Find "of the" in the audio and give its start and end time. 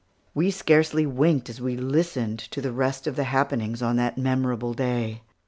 3.05-3.25